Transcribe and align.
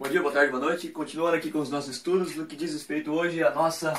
Bom 0.00 0.08
dia, 0.08 0.22
boa 0.22 0.32
tarde, 0.32 0.50
boa 0.50 0.64
noite. 0.64 0.88
Continuando 0.88 1.36
aqui 1.36 1.50
com 1.50 1.58
os 1.58 1.68
nossos 1.68 1.96
estudos 1.96 2.34
no 2.34 2.46
que 2.46 2.56
diz 2.56 2.72
respeito 2.72 3.12
hoje 3.12 3.44
à 3.44 3.50
nossa 3.50 3.92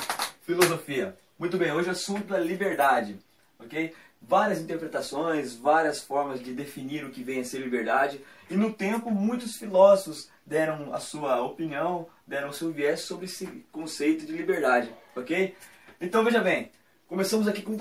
filosofia. 0.44 1.16
Muito 1.38 1.56
bem, 1.56 1.70
hoje 1.70 1.90
o 1.90 1.92
assunto 1.92 2.34
é 2.34 2.42
liberdade, 2.42 3.20
ok? 3.56 3.94
Várias 4.20 4.60
interpretações, 4.60 5.54
várias 5.54 6.02
formas 6.02 6.42
de 6.42 6.52
definir 6.52 7.04
o 7.04 7.10
que 7.10 7.22
vem 7.22 7.38
a 7.38 7.44
ser 7.44 7.60
liberdade. 7.60 8.20
E 8.50 8.56
no 8.56 8.72
tempo, 8.72 9.12
muitos 9.12 9.54
filósofos 9.54 10.28
deram 10.44 10.92
a 10.92 10.98
sua 10.98 11.40
opinião, 11.40 12.08
deram 12.26 12.48
o 12.48 12.52
seu 12.52 12.72
viés 12.72 13.02
sobre 13.02 13.26
esse 13.26 13.46
conceito 13.70 14.26
de 14.26 14.32
liberdade, 14.32 14.92
ok? 15.14 15.54
Então 16.00 16.24
veja 16.24 16.40
bem, 16.40 16.72
começamos 17.06 17.46
aqui 17.46 17.62
com 17.62 17.76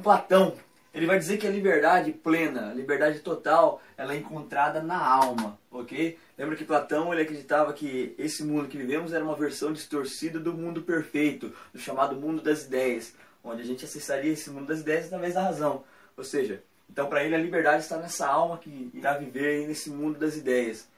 Platão, 0.00 0.56
ele 0.96 1.04
vai 1.04 1.18
dizer 1.18 1.36
que 1.36 1.46
a 1.46 1.50
liberdade 1.50 2.10
plena, 2.10 2.70
a 2.70 2.74
liberdade 2.74 3.20
total, 3.20 3.82
ela 3.98 4.14
é 4.14 4.16
encontrada 4.16 4.82
na 4.82 4.96
alma, 4.98 5.58
ok? 5.70 6.18
Lembra 6.38 6.56
que 6.56 6.64
Platão 6.64 7.12
ele 7.12 7.20
acreditava 7.20 7.74
que 7.74 8.14
esse 8.16 8.42
mundo 8.42 8.66
que 8.66 8.78
vivemos 8.78 9.12
era 9.12 9.22
uma 9.22 9.36
versão 9.36 9.74
distorcida 9.74 10.40
do 10.40 10.54
mundo 10.54 10.80
perfeito, 10.80 11.52
do 11.70 11.78
chamado 11.78 12.16
mundo 12.16 12.40
das 12.40 12.64
ideias, 12.64 13.14
onde 13.44 13.60
a 13.60 13.64
gente 13.64 13.84
acessaria 13.84 14.32
esse 14.32 14.48
mundo 14.48 14.68
das 14.68 14.80
ideias 14.80 15.04
através 15.04 15.34
da 15.34 15.42
razão. 15.42 15.84
Ou 16.16 16.24
seja, 16.24 16.62
então 16.90 17.10
para 17.10 17.22
ele 17.22 17.34
a 17.34 17.38
liberdade 17.38 17.82
está 17.82 17.98
nessa 17.98 18.26
alma 18.26 18.56
que 18.56 18.90
irá 18.94 19.18
viver 19.18 19.68
nesse 19.68 19.90
mundo 19.90 20.18
das 20.18 20.34
ideias, 20.34 20.88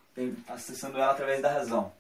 acessando 0.47 0.97
ela 0.97 1.11
através 1.11 1.43
da 1.43 1.53
razão, 1.53 1.93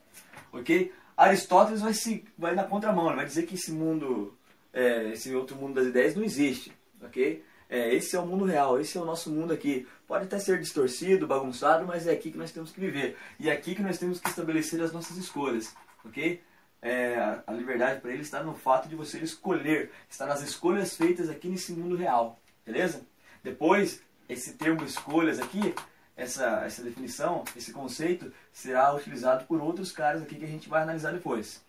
ok? 0.52 0.92
Aristóteles 1.16 1.80
vai, 1.80 1.94
se, 1.94 2.24
vai 2.38 2.54
na 2.54 2.62
contramão, 2.62 3.08
ele 3.08 3.16
vai 3.16 3.26
dizer 3.26 3.44
que 3.44 3.56
esse 3.56 3.72
mundo, 3.72 4.38
é, 4.72 5.08
esse 5.08 5.34
outro 5.34 5.56
mundo 5.56 5.74
das 5.74 5.86
ideias 5.88 6.14
não 6.14 6.22
existe, 6.22 6.72
ok? 7.02 7.44
É, 7.68 7.94
esse 7.94 8.16
é 8.16 8.18
o 8.18 8.26
mundo 8.26 8.44
real, 8.44 8.80
esse 8.80 8.96
é 8.96 9.00
o 9.00 9.04
nosso 9.04 9.30
mundo 9.30 9.52
aqui. 9.52 9.86
Pode 10.06 10.24
até 10.24 10.38
ser 10.38 10.58
distorcido, 10.58 11.26
bagunçado, 11.26 11.86
mas 11.86 12.06
é 12.06 12.12
aqui 12.12 12.30
que 12.30 12.38
nós 12.38 12.50
temos 12.50 12.70
que 12.70 12.80
viver. 12.80 13.16
E 13.38 13.50
é 13.50 13.52
aqui 13.52 13.74
que 13.74 13.82
nós 13.82 13.98
temos 13.98 14.20
que 14.20 14.28
estabelecer 14.28 14.80
as 14.80 14.92
nossas 14.92 15.16
escolhas, 15.16 15.74
ok? 16.04 16.42
É, 16.80 17.40
a 17.46 17.52
liberdade 17.52 18.00
para 18.00 18.12
ele 18.12 18.22
está 18.22 18.42
no 18.42 18.54
fato 18.54 18.88
de 18.88 18.94
você 18.94 19.18
escolher, 19.18 19.90
está 20.08 20.26
nas 20.26 20.42
escolhas 20.42 20.96
feitas 20.96 21.28
aqui 21.28 21.48
nesse 21.48 21.72
mundo 21.72 21.96
real, 21.96 22.40
beleza? 22.64 23.02
Depois, 23.42 24.00
esse 24.28 24.54
termo 24.54 24.84
escolhas 24.84 25.40
aqui, 25.40 25.74
essa, 26.16 26.62
essa 26.64 26.82
definição, 26.82 27.44
esse 27.56 27.72
conceito, 27.72 28.32
será 28.52 28.94
utilizado 28.94 29.44
por 29.44 29.60
outros 29.60 29.92
caras 29.92 30.22
aqui 30.22 30.36
que 30.36 30.44
a 30.44 30.48
gente 30.48 30.68
vai 30.68 30.82
analisar 30.82 31.12
depois. 31.12 31.60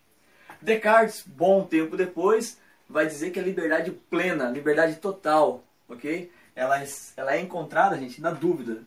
Descartes, 0.61 1.23
bom 1.25 1.65
tempo 1.65 1.97
depois, 1.97 2.59
vai 2.87 3.07
dizer 3.07 3.31
que 3.31 3.39
a 3.39 3.43
liberdade 3.43 3.91
plena, 3.91 4.49
liberdade 4.49 4.97
total, 4.97 5.63
ok? 5.89 6.31
Ela, 6.55 6.81
é, 6.81 6.87
ela 7.17 7.35
é 7.35 7.41
encontrada, 7.41 7.97
gente, 7.97 8.21
na 8.21 8.31
dúvida. 8.31 8.83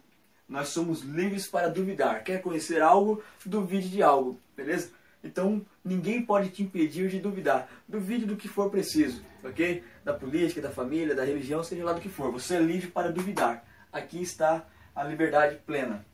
Nós 0.48 0.68
somos 0.68 1.00
livres 1.02 1.46
para 1.46 1.68
duvidar. 1.68 2.22
Quer 2.22 2.40
conhecer 2.40 2.80
algo? 2.82 3.22
Duvide 3.44 3.88
de 3.88 4.02
algo, 4.02 4.38
beleza? 4.56 4.90
Então, 5.24 5.64
ninguém 5.84 6.24
pode 6.24 6.50
te 6.50 6.62
impedir 6.62 7.08
de 7.08 7.18
duvidar. 7.18 7.68
Duvide 7.88 8.26
do 8.26 8.36
que 8.36 8.48
for 8.48 8.70
preciso, 8.70 9.22
ok? 9.42 9.82
Da 10.04 10.12
política, 10.12 10.60
da 10.60 10.70
família, 10.70 11.14
da 11.14 11.24
religião, 11.24 11.62
seja 11.62 11.84
lá 11.84 11.92
do 11.92 12.00
que 12.00 12.08
for. 12.08 12.30
Você 12.32 12.56
é 12.56 12.60
livre 12.60 12.88
para 12.88 13.12
duvidar. 13.12 13.64
Aqui 13.92 14.20
está 14.20 14.66
a 14.94 15.04
liberdade 15.04 15.56
plena. 15.64 16.04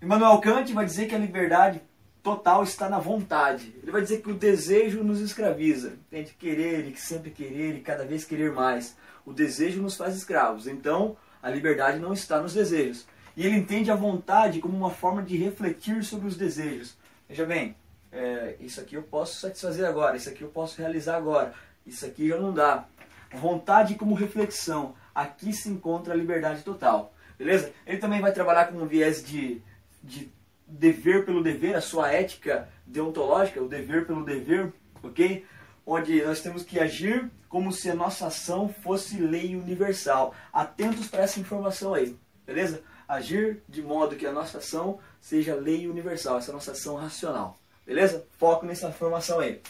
Immanuel 0.00 0.40
Kant 0.40 0.72
vai 0.72 0.86
dizer 0.86 1.06
que 1.06 1.14
a 1.14 1.18
liberdade 1.18 1.82
total 2.22 2.62
está 2.62 2.88
na 2.88 2.98
vontade. 2.98 3.74
Ele 3.82 3.90
vai 3.90 4.02
dizer 4.02 4.22
que 4.22 4.30
o 4.30 4.34
desejo 4.34 5.02
nos 5.02 5.20
escraviza. 5.20 5.94
Tem 6.10 6.24
de 6.24 6.32
querer 6.32 6.86
e 6.86 6.96
sempre 6.96 7.30
querer 7.30 7.76
e 7.76 7.80
cada 7.80 8.04
vez 8.04 8.24
querer 8.24 8.52
mais. 8.52 8.96
O 9.24 9.32
desejo 9.32 9.82
nos 9.82 9.96
faz 9.96 10.16
escravos. 10.16 10.66
Então, 10.66 11.16
a 11.42 11.50
liberdade 11.50 11.98
não 11.98 12.12
está 12.12 12.40
nos 12.40 12.54
desejos. 12.54 13.06
E 13.36 13.46
ele 13.46 13.56
entende 13.56 13.90
a 13.90 13.94
vontade 13.94 14.60
como 14.60 14.76
uma 14.76 14.90
forma 14.90 15.22
de 15.22 15.36
refletir 15.36 16.04
sobre 16.04 16.28
os 16.28 16.36
desejos. 16.36 16.96
Veja 17.28 17.46
bem, 17.46 17.76
é, 18.12 18.56
isso 18.60 18.80
aqui 18.80 18.96
eu 18.96 19.02
posso 19.02 19.40
satisfazer 19.40 19.86
agora, 19.86 20.16
isso 20.16 20.28
aqui 20.28 20.42
eu 20.42 20.48
posso 20.48 20.78
realizar 20.78 21.16
agora, 21.16 21.54
isso 21.86 22.04
aqui 22.04 22.28
já 22.28 22.36
não 22.36 22.52
dá. 22.52 22.86
Vontade 23.32 23.94
como 23.94 24.14
reflexão. 24.14 24.94
Aqui 25.14 25.52
se 25.52 25.68
encontra 25.68 26.12
a 26.12 26.16
liberdade 26.16 26.62
total. 26.62 27.14
Beleza? 27.38 27.72
Ele 27.86 27.98
também 27.98 28.20
vai 28.20 28.32
trabalhar 28.32 28.66
com 28.66 28.76
um 28.76 28.86
viés 28.86 29.24
de, 29.24 29.62
de 30.02 30.30
dever 30.70 31.24
pelo 31.24 31.42
dever, 31.42 31.74
a 31.74 31.80
sua 31.80 32.12
ética 32.12 32.68
deontológica, 32.86 33.62
o 33.62 33.68
dever 33.68 34.06
pelo 34.06 34.24
dever, 34.24 34.72
ok? 35.02 35.44
Onde 35.84 36.22
nós 36.22 36.40
temos 36.40 36.62
que 36.62 36.78
agir 36.78 37.30
como 37.48 37.72
se 37.72 37.90
a 37.90 37.94
nossa 37.94 38.28
ação 38.28 38.68
fosse 38.68 39.18
lei 39.18 39.56
universal. 39.56 40.34
Atentos 40.52 41.08
para 41.08 41.24
essa 41.24 41.40
informação 41.40 41.94
aí, 41.94 42.16
beleza? 42.46 42.82
Agir 43.08 43.62
de 43.68 43.82
modo 43.82 44.14
que 44.14 44.26
a 44.26 44.32
nossa 44.32 44.58
ação 44.58 45.00
seja 45.20 45.54
lei 45.54 45.88
universal, 45.88 46.38
essa 46.38 46.52
nossa 46.52 46.72
ação 46.72 46.94
racional, 46.94 47.58
beleza? 47.84 48.24
Foco 48.38 48.64
nessa 48.64 48.88
informação 48.88 49.40
aí. 49.40 49.60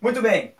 Muito 0.00 0.20
bem, 0.20 0.54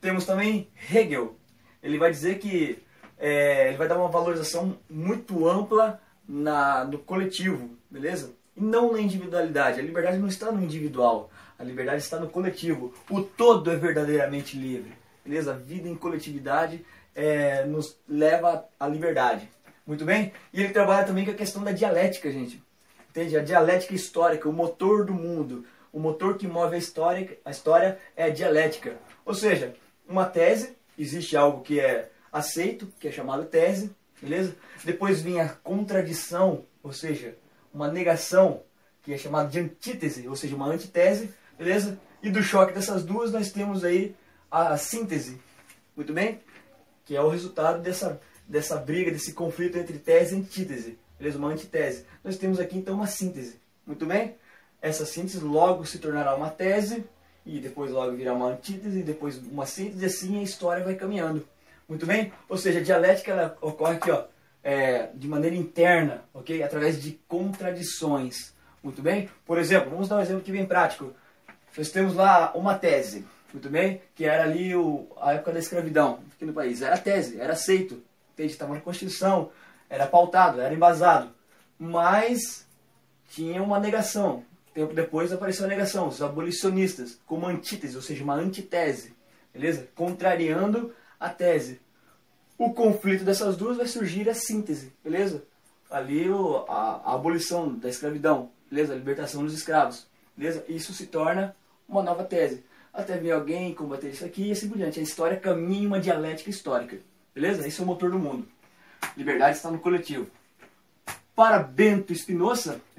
temos 0.00 0.26
também 0.26 0.68
Hegel. 0.92 1.36
Ele 1.82 1.98
vai 1.98 2.10
dizer 2.10 2.38
que 2.38 2.82
é, 3.18 3.68
ele 3.68 3.76
vai 3.78 3.88
dar 3.88 3.96
uma 3.96 4.08
valorização 4.08 4.78
muito 4.90 5.48
ampla 5.48 6.00
na, 6.28 6.84
no 6.84 6.98
coletivo, 6.98 7.70
beleza? 7.90 8.34
E 8.56 8.60
não 8.60 8.92
na 8.92 9.00
individualidade. 9.00 9.80
A 9.80 9.82
liberdade 9.82 10.18
não 10.18 10.28
está 10.28 10.50
no 10.50 10.62
individual, 10.62 11.30
a 11.58 11.64
liberdade 11.64 12.02
está 12.02 12.18
no 12.18 12.28
coletivo. 12.28 12.92
O 13.10 13.22
todo 13.22 13.70
é 13.70 13.76
verdadeiramente 13.76 14.56
livre. 14.56 14.92
Beleza? 15.24 15.52
A 15.52 15.56
vida 15.56 15.88
em 15.88 15.94
coletividade 15.94 16.84
é, 17.14 17.64
nos 17.64 17.98
leva 18.08 18.64
à 18.78 18.86
liberdade. 18.86 19.48
Muito 19.86 20.04
bem? 20.04 20.32
E 20.52 20.60
ele 20.60 20.72
trabalha 20.72 21.06
também 21.06 21.24
com 21.24 21.30
a 21.30 21.34
questão 21.34 21.62
da 21.62 21.72
dialética, 21.72 22.30
gente. 22.30 22.62
Entende? 23.10 23.36
A 23.36 23.42
dialética 23.42 23.94
histórica, 23.94 24.48
o 24.48 24.52
motor 24.52 25.04
do 25.04 25.12
mundo. 25.12 25.64
O 25.92 26.00
motor 26.00 26.38
que 26.38 26.46
move 26.46 26.74
a 26.74 26.78
história, 26.78 27.38
a 27.44 27.50
história 27.50 27.98
é 28.16 28.24
a 28.24 28.30
dialética. 28.30 28.96
Ou 29.24 29.34
seja, 29.34 29.74
uma 30.08 30.24
tese, 30.24 30.76
existe 30.98 31.36
algo 31.36 31.62
que 31.62 31.78
é 31.78 32.10
aceito, 32.32 32.86
que 32.98 33.08
é 33.08 33.12
chamado 33.12 33.44
tese, 33.44 33.94
beleza? 34.20 34.56
Depois 34.82 35.20
vem 35.20 35.40
a 35.40 35.48
contradição, 35.48 36.64
ou 36.82 36.92
seja, 36.92 37.36
uma 37.72 37.88
negação, 37.88 38.62
que 39.02 39.12
é 39.12 39.18
chamada 39.18 39.48
de 39.48 39.60
antítese, 39.60 40.28
ou 40.28 40.36
seja, 40.36 40.54
uma 40.54 40.66
antitese, 40.66 41.30
beleza? 41.58 41.98
E 42.22 42.30
do 42.30 42.42
choque 42.42 42.72
dessas 42.72 43.04
duas 43.04 43.32
nós 43.32 43.50
temos 43.50 43.84
aí 43.84 44.14
a 44.50 44.76
síntese, 44.76 45.40
muito 45.96 46.12
bem? 46.12 46.40
Que 47.04 47.16
é 47.16 47.20
o 47.20 47.28
resultado 47.28 47.82
dessa, 47.82 48.20
dessa 48.46 48.76
briga, 48.76 49.10
desse 49.10 49.32
conflito 49.32 49.78
entre 49.78 49.98
tese 49.98 50.34
e 50.34 50.38
antítese, 50.38 50.98
beleza? 51.18 51.38
Uma 51.38 51.48
antitese. 51.48 52.06
Nós 52.22 52.36
temos 52.36 52.60
aqui 52.60 52.78
então 52.78 52.94
uma 52.94 53.06
síntese, 53.06 53.60
muito 53.86 54.06
bem? 54.06 54.36
Essa 54.80 55.06
síntese 55.06 55.40
logo 55.40 55.84
se 55.84 55.98
tornará 55.98 56.34
uma 56.34 56.50
tese, 56.50 57.04
e 57.44 57.58
depois 57.58 57.90
logo 57.90 58.16
virá 58.16 58.32
uma 58.32 58.48
antítese, 58.48 59.00
e 59.00 59.02
depois 59.02 59.38
uma 59.38 59.66
síntese, 59.66 60.02
e 60.02 60.06
assim 60.06 60.40
a 60.40 60.42
história 60.42 60.84
vai 60.84 60.94
caminhando. 60.94 61.46
Muito 61.88 62.06
bem? 62.06 62.32
Ou 62.48 62.56
seja, 62.56 62.78
a 62.78 62.82
dialética 62.82 63.32
ela 63.32 63.58
ocorre 63.60 63.96
aqui, 63.96 64.10
ó, 64.10 64.24
é, 64.62 65.10
de 65.14 65.26
maneira 65.26 65.56
interna, 65.56 66.24
ok? 66.32 66.62
Através 66.62 67.02
de 67.02 67.18
contradições. 67.26 68.54
Muito 68.82 69.02
bem? 69.02 69.28
Por 69.44 69.58
exemplo, 69.58 69.90
vamos 69.90 70.08
dar 70.08 70.16
um 70.16 70.20
exemplo 70.20 70.40
aqui 70.40 70.52
bem 70.52 70.66
prático. 70.66 71.12
Nós 71.76 71.90
temos 71.90 72.14
lá 72.14 72.52
uma 72.54 72.74
tese, 72.74 73.24
muito 73.52 73.68
bem? 73.68 74.02
Que 74.14 74.24
era 74.24 74.44
ali 74.44 74.74
o, 74.74 75.06
a 75.20 75.34
época 75.34 75.52
da 75.52 75.58
escravidão 75.58 76.20
aqui 76.34 76.44
no 76.44 76.52
país. 76.52 76.82
Era 76.82 76.98
tese, 76.98 77.40
era 77.40 77.52
aceito. 77.52 78.02
Entende? 78.32 78.52
Estava 78.52 78.74
na 78.74 78.80
Constituição, 78.80 79.50
era 79.88 80.06
pautado, 80.06 80.60
era 80.60 80.74
embasado. 80.74 81.30
Mas 81.78 82.66
tinha 83.30 83.62
uma 83.62 83.78
negação. 83.78 84.44
Tempo 84.72 84.94
depois 84.94 85.32
apareceu 85.32 85.66
a 85.66 85.68
negação, 85.68 86.08
os 86.08 86.22
abolicionistas, 86.22 87.18
como 87.26 87.46
antítese, 87.46 87.96
ou 87.96 88.02
seja, 88.02 88.24
uma 88.24 88.34
antitese. 88.34 89.14
Beleza? 89.52 89.86
Contrariando 89.94 90.94
a 91.20 91.28
tese 91.28 91.80
o 92.66 92.74
conflito 92.74 93.24
dessas 93.24 93.56
duas 93.56 93.76
vai 93.76 93.86
surgir 93.86 94.28
a 94.28 94.34
síntese, 94.34 94.92
beleza? 95.02 95.44
Ali 95.90 96.28
o, 96.28 96.64
a, 96.68 97.02
a, 97.04 97.14
abolição 97.14 97.74
da 97.74 97.88
escravidão, 97.88 98.50
beleza? 98.70 98.92
A 98.92 98.96
libertação 98.96 99.44
dos 99.44 99.54
escravos, 99.54 100.06
beleza? 100.36 100.64
Isso 100.68 100.92
se 100.92 101.06
torna 101.06 101.54
uma 101.88 102.02
nova 102.02 102.24
tese. 102.24 102.64
Até 102.92 103.16
vir 103.16 103.30
alguém 103.30 103.74
combater 103.74 104.08
isso 104.08 104.24
aqui 104.24 104.48
e 104.48 104.52
assim 104.52 104.68
por 104.68 104.76
diante. 104.76 105.00
A 105.00 105.02
história 105.02 105.38
caminha 105.38 105.88
uma 105.88 106.00
dialética 106.00 106.50
histórica, 106.50 106.98
beleza? 107.34 107.66
Esse 107.66 107.80
é 107.80 107.84
o 107.84 107.86
motor 107.86 108.10
do 108.10 108.18
mundo. 108.18 108.46
Liberdade 109.16 109.56
está 109.56 109.70
no 109.70 109.78
coletivo. 109.78 110.26
Para 111.34 111.58
Bento 111.58 112.12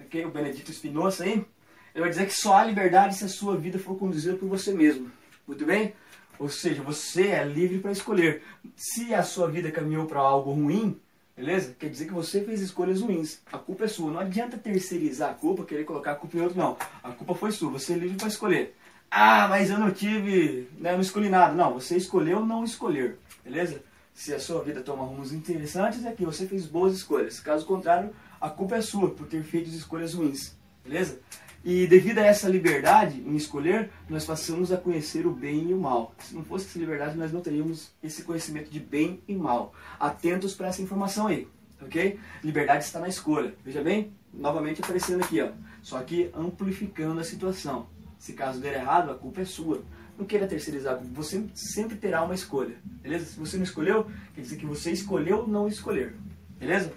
okay? 0.06 0.26
o 0.26 0.32
Benedito 0.32 0.72
Spinoza 0.72 1.24
aí, 1.24 1.46
ele 1.94 2.02
vai 2.02 2.10
dizer 2.10 2.26
que 2.26 2.34
só 2.34 2.56
há 2.56 2.66
liberdade 2.66 3.16
se 3.16 3.24
a 3.24 3.30
sua 3.30 3.56
vida 3.56 3.78
for 3.78 3.98
conduzida 3.98 4.36
por 4.36 4.50
você 4.50 4.74
mesmo. 4.74 5.12
Muito 5.48 5.66
bem? 5.66 5.94
Ou 6.40 6.50
seja, 6.50 6.82
você 6.82 7.28
é 7.28 7.44
livre 7.44 7.80
para 7.80 7.92
escolher. 7.92 8.44
Se 8.76 9.14
a 9.14 9.24
sua 9.24 9.50
vida 9.50 9.72
caminhou 9.72 10.06
para 10.06 10.20
algo 10.20 10.52
ruim, 10.52 11.00
beleza? 11.36 11.76
Quer 11.78 11.90
dizer 11.90 12.06
que 12.06 12.14
você 12.14 12.44
fez 12.44 12.62
escolhas 12.62 13.02
ruins. 13.02 13.40
A 13.52 13.58
culpa 13.58 13.86
é 13.86 13.88
sua. 13.88 14.12
Não 14.12 14.20
adianta 14.20 14.58
terceirizar 14.58 15.32
a 15.32 15.34
culpa, 15.34 15.66
querer 15.66 15.84
colocar 15.84 16.14
a 16.14 16.16
culpa 16.16 16.38
em 16.38 16.42
outro, 16.42 16.58
não. 16.58 16.78
A 17.04 17.12
culpa 17.12 17.36
foi 17.36 17.52
sua. 17.52 17.72
Você 17.72 17.94
é 17.94 17.98
livre 17.98 18.18
para 18.18 18.28
escolher. 18.28 18.76
Ah, 19.16 19.48
mas 19.48 19.70
eu 19.70 19.78
não 19.78 19.92
tive, 19.92 20.68
né, 20.80 20.94
não 20.94 21.02
escolhi 21.02 21.30
nada. 21.30 21.54
Não, 21.54 21.74
você 21.74 21.96
escolheu 21.96 22.44
não 22.44 22.64
escolher, 22.64 23.20
beleza? 23.44 23.84
Se 24.12 24.34
a 24.34 24.40
sua 24.40 24.64
vida 24.64 24.82
toma 24.82 25.04
rumos 25.04 25.32
interessantes, 25.32 26.04
é 26.04 26.12
que 26.12 26.26
você 26.26 26.48
fez 26.48 26.66
boas 26.66 26.94
escolhas. 26.96 27.40
Caso 27.40 27.64
contrário, 27.66 28.12
a 28.42 28.50
culpa 28.50 28.76
é 28.76 28.82
sua 28.82 29.12
por 29.12 29.28
ter 29.28 29.44
feito 29.44 29.70
escolhas 29.70 30.16
ruins, 30.16 30.58
beleza? 30.84 31.20
E 31.64 31.88
devido 31.88 32.20
a 32.20 32.26
essa 32.26 32.50
liberdade 32.50 33.22
em 33.22 33.36
escolher, 33.38 33.90
nós 34.10 34.26
passamos 34.26 34.72
a 34.72 34.78
conhecer 34.78 35.26
o 35.26 35.32
bem 35.32 35.70
e 35.70 35.74
o 35.74 35.80
mal. 35.80 36.14
Se 36.20 36.36
não 36.36 36.44
fosse 36.44 36.66
essa 36.66 36.78
liberdade, 36.78 37.18
nós 37.18 37.32
não 37.32 37.40
teríamos 37.40 37.92
esse 38.04 38.24
conhecimento 38.24 38.70
de 38.70 38.82
bem 38.82 39.22
e 39.28 39.34
mal. 39.34 39.74
Atentos 39.98 40.54
para 40.54 40.68
essa 40.68 40.82
informação 40.82 41.28
aí, 41.28 41.48
ok? 41.82 42.20
Liberdade 42.44 42.84
está 42.84 43.00
na 43.00 43.08
escolha. 43.08 43.54
Veja 43.64 43.82
bem, 43.82 44.12
novamente 44.34 44.82
aparecendo 44.82 45.24
aqui, 45.24 45.42
ó. 45.42 45.52
Só 45.82 46.02
que 46.02 46.30
amplificando 46.36 47.22
a 47.22 47.24
situação. 47.24 47.88
Se 48.18 48.34
caso 48.34 48.60
der 48.60 48.74
errado, 48.74 49.12
a 49.12 49.16
culpa 49.16 49.42
é 49.42 49.46
sua. 49.46 49.82
Não 50.18 50.26
queira 50.26 50.48
terceirizar, 50.48 51.02
você 51.12 51.44
sempre 51.56 51.98
terá 51.98 52.24
uma 52.24 52.36
escolha, 52.36 52.76
beleza? 53.02 53.26
Se 53.26 53.40
você 53.40 53.58
não 53.58 53.64
escolheu, 53.64 54.06
quer 54.36 54.42
dizer 54.42 54.58
que 54.58 54.66
você 54.66 54.92
escolheu 54.92 55.48
não 55.48 55.68
escolher, 55.68 56.16
beleza? 56.60 56.94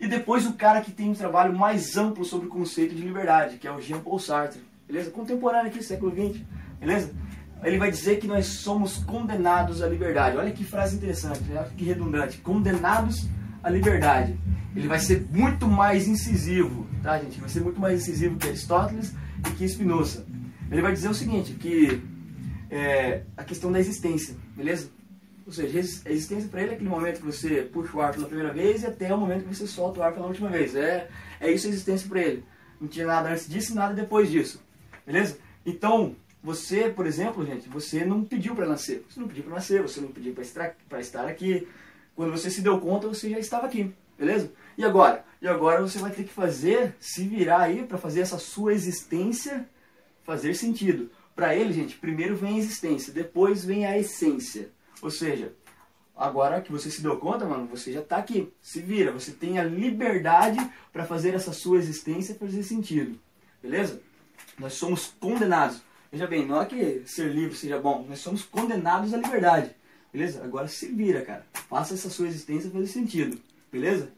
E 0.00 0.08
depois 0.08 0.46
o 0.46 0.54
cara 0.54 0.80
que 0.80 0.90
tem 0.90 1.10
um 1.10 1.14
trabalho 1.14 1.56
mais 1.56 1.96
amplo 1.98 2.24
sobre 2.24 2.46
o 2.46 2.50
conceito 2.50 2.94
de 2.94 3.02
liberdade, 3.02 3.58
que 3.58 3.68
é 3.68 3.72
o 3.72 3.80
Jean 3.80 4.00
Paul 4.00 4.18
Sartre, 4.18 4.62
beleza? 4.86 5.10
Contemporâneo 5.10 5.66
aqui, 5.66 5.84
século 5.84 6.10
XX, 6.10 6.42
beleza? 6.80 7.12
Ele 7.62 7.76
vai 7.76 7.90
dizer 7.90 8.18
que 8.18 8.26
nós 8.26 8.46
somos 8.46 8.96
condenados 9.04 9.82
à 9.82 9.86
liberdade. 9.86 10.38
Olha 10.38 10.50
que 10.50 10.64
frase 10.64 10.96
interessante, 10.96 11.42
né? 11.42 11.68
que 11.76 11.84
redundante. 11.84 12.38
Condenados 12.38 13.28
à 13.62 13.68
liberdade. 13.68 14.38
Ele 14.74 14.88
vai 14.88 14.98
ser 14.98 15.26
muito 15.30 15.68
mais 15.68 16.08
incisivo, 16.08 16.86
tá, 17.02 17.18
gente? 17.18 17.38
Vai 17.38 17.50
ser 17.50 17.60
muito 17.60 17.78
mais 17.78 18.00
incisivo 18.00 18.36
que 18.36 18.48
Aristóteles 18.48 19.14
e 19.46 19.50
que 19.50 19.68
Spinoza. 19.68 20.24
Ele 20.70 20.80
vai 20.80 20.92
dizer 20.92 21.10
o 21.10 21.14
seguinte, 21.14 21.52
que 21.52 22.02
é, 22.70 23.22
a 23.36 23.44
questão 23.44 23.70
da 23.70 23.78
existência, 23.78 24.34
beleza? 24.56 24.88
Ou 25.50 25.54
seja, 25.54 25.78
a 26.06 26.12
existência 26.12 26.48
para 26.48 26.62
ele 26.62 26.70
é 26.70 26.74
aquele 26.74 26.88
momento 26.88 27.18
que 27.18 27.26
você 27.26 27.62
puxa 27.62 27.96
o 27.96 28.00
ar 28.00 28.12
pela 28.12 28.28
primeira 28.28 28.52
vez 28.52 28.84
e 28.84 28.86
até 28.86 29.12
o 29.12 29.18
momento 29.18 29.48
que 29.48 29.52
você 29.52 29.66
solta 29.66 29.98
o 29.98 30.02
ar 30.04 30.12
pela 30.12 30.28
última 30.28 30.48
vez. 30.48 30.76
É, 30.76 31.08
é 31.40 31.50
isso 31.50 31.66
a 31.66 31.70
existência 31.70 32.08
para 32.08 32.20
ele. 32.20 32.44
Não 32.80 32.86
tinha 32.86 33.04
nada 33.04 33.30
antes 33.30 33.48
disso 33.48 33.72
e 33.72 33.74
nada 33.74 33.92
depois 33.92 34.30
disso. 34.30 34.62
Beleza? 35.04 35.38
Então, 35.66 36.14
você, 36.40 36.88
por 36.88 37.04
exemplo, 37.04 37.44
gente, 37.44 37.68
você 37.68 38.04
não 38.04 38.22
pediu 38.22 38.54
para 38.54 38.64
nascer. 38.64 39.04
Você 39.10 39.18
não 39.18 39.26
pediu 39.26 39.42
para 39.42 39.54
nascer, 39.54 39.82
você 39.82 40.00
não 40.00 40.12
pediu 40.12 40.32
para 40.88 41.00
estar 41.00 41.26
aqui. 41.26 41.66
Quando 42.14 42.30
você 42.30 42.48
se 42.48 42.62
deu 42.62 42.78
conta, 42.78 43.08
você 43.08 43.28
já 43.28 43.40
estava 43.40 43.66
aqui. 43.66 43.92
Beleza? 44.16 44.52
E 44.78 44.84
agora? 44.84 45.24
E 45.42 45.48
agora 45.48 45.82
você 45.82 45.98
vai 45.98 46.12
ter 46.12 46.22
que 46.22 46.32
fazer, 46.32 46.94
se 47.00 47.24
virar 47.24 47.62
aí 47.62 47.82
para 47.82 47.98
fazer 47.98 48.20
essa 48.20 48.38
sua 48.38 48.72
existência 48.72 49.66
fazer 50.22 50.54
sentido. 50.54 51.10
Para 51.34 51.56
ele, 51.56 51.72
gente, 51.72 51.96
primeiro 51.96 52.36
vem 52.36 52.54
a 52.54 52.58
existência, 52.58 53.12
depois 53.12 53.64
vem 53.64 53.84
a 53.84 53.98
essência. 53.98 54.68
Ou 55.02 55.10
seja, 55.10 55.52
agora 56.16 56.60
que 56.60 56.72
você 56.72 56.90
se 56.90 57.02
deu 57.02 57.16
conta, 57.18 57.46
mano, 57.46 57.66
você 57.66 57.92
já 57.92 58.00
está 58.00 58.16
aqui. 58.16 58.52
Se 58.60 58.80
vira, 58.80 59.12
você 59.12 59.32
tem 59.32 59.58
a 59.58 59.64
liberdade 59.64 60.58
para 60.92 61.04
fazer 61.04 61.34
essa 61.34 61.52
sua 61.52 61.78
existência 61.78 62.34
fazer 62.34 62.62
sentido. 62.62 63.18
Beleza? 63.62 64.00
Nós 64.58 64.74
somos 64.74 65.14
condenados. 65.18 65.80
Veja 66.12 66.26
bem, 66.26 66.46
não 66.46 66.60
é 66.60 66.66
que 66.66 67.02
ser 67.06 67.32
livre 67.32 67.56
seja 67.56 67.78
bom, 67.78 68.04
nós 68.08 68.18
somos 68.18 68.42
condenados 68.42 69.14
à 69.14 69.16
liberdade. 69.16 69.74
Beleza? 70.12 70.42
Agora 70.42 70.66
se 70.66 70.88
vira, 70.88 71.22
cara. 71.22 71.46
Faça 71.68 71.94
essa 71.94 72.10
sua 72.10 72.26
existência 72.26 72.70
fazer 72.70 72.88
sentido. 72.88 73.40
Beleza? 73.70 74.10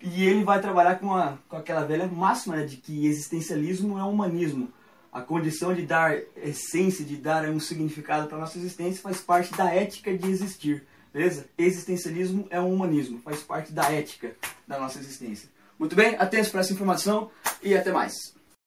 E 0.00 0.24
ele 0.24 0.44
vai 0.44 0.60
trabalhar 0.60 0.98
com, 0.98 1.14
a, 1.14 1.38
com 1.48 1.56
aquela 1.56 1.84
velha 1.84 2.06
máxima 2.06 2.56
né, 2.56 2.64
de 2.64 2.76
que 2.76 3.06
existencialismo 3.06 3.98
é 3.98 4.02
humanismo 4.02 4.72
a 5.16 5.22
condição 5.22 5.72
de 5.72 5.80
dar 5.80 6.14
essência, 6.36 7.02
de 7.02 7.16
dar 7.16 7.48
um 7.48 7.58
significado 7.58 8.28
para 8.28 8.36
nossa 8.36 8.58
existência 8.58 9.00
faz 9.00 9.18
parte 9.18 9.50
da 9.56 9.72
ética 9.72 10.14
de 10.14 10.30
existir. 10.30 10.86
Beleza? 11.10 11.46
Existencialismo 11.56 12.46
é 12.50 12.60
um 12.60 12.70
humanismo, 12.70 13.18
faz 13.22 13.40
parte 13.40 13.72
da 13.72 13.90
ética 13.90 14.36
da 14.68 14.78
nossa 14.78 14.98
existência. 14.98 15.48
Muito 15.78 15.96
bem, 15.96 16.16
atentos 16.16 16.50
para 16.50 16.60
essa 16.60 16.74
informação 16.74 17.30
e 17.62 17.74
até 17.74 17.90
mais. 17.90 18.12